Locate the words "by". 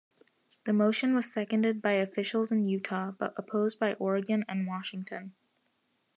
1.79-1.91, 3.79-3.93